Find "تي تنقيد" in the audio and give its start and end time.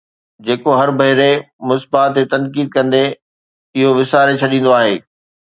2.15-2.67